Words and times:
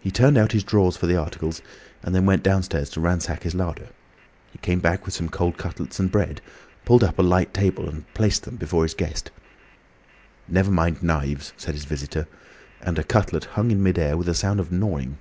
He 0.00 0.10
turned 0.10 0.38
out 0.38 0.52
his 0.52 0.64
drawers 0.64 0.96
for 0.96 1.06
the 1.06 1.18
articles, 1.18 1.60
and 2.02 2.14
then 2.14 2.24
went 2.24 2.42
downstairs 2.42 2.88
to 2.88 3.02
ransack 3.02 3.42
his 3.42 3.54
larder. 3.54 3.88
He 4.50 4.56
came 4.56 4.80
back 4.80 5.04
with 5.04 5.12
some 5.14 5.28
cold 5.28 5.58
cutlets 5.58 6.00
and 6.00 6.10
bread, 6.10 6.40
pulled 6.86 7.04
up 7.04 7.18
a 7.18 7.22
light 7.22 7.52
table, 7.52 7.86
and 7.86 8.06
placed 8.14 8.44
them 8.44 8.56
before 8.56 8.84
his 8.84 8.94
guest. 8.94 9.30
"Never 10.48 10.70
mind 10.70 11.02
knives," 11.02 11.52
said 11.58 11.74
his 11.74 11.84
visitor, 11.84 12.26
and 12.80 12.98
a 12.98 13.04
cutlet 13.04 13.44
hung 13.44 13.70
in 13.70 13.82
mid 13.82 13.98
air, 13.98 14.16
with 14.16 14.30
a 14.30 14.34
sound 14.34 14.58
of 14.58 14.72
gnawing. 14.72 15.18